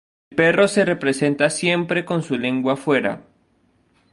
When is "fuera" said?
2.75-3.21